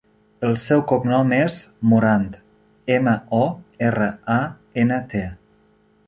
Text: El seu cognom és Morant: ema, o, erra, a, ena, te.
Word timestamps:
El 0.45 0.55
seu 0.61 0.79
cognom 0.91 1.33
és 1.39 1.57
Morant: 1.91 2.23
ema, 2.95 3.13
o, 3.39 3.41
erra, 3.89 4.07
a, 4.37 4.39
ena, 4.85 4.99
te. 5.13 5.23